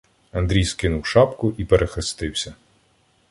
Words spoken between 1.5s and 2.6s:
і перехрестився.